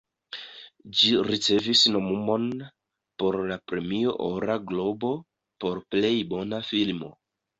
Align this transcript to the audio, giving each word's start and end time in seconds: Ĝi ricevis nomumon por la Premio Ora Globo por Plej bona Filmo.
Ĝi 0.99 1.11
ricevis 1.27 1.83
nomumon 1.95 2.47
por 3.23 3.37
la 3.51 3.57
Premio 3.71 4.15
Ora 4.29 4.57
Globo 4.71 5.11
por 5.65 5.83
Plej 5.97 6.15
bona 6.33 6.65
Filmo. 6.71 7.13